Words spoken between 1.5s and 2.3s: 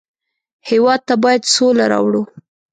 سوله راوړو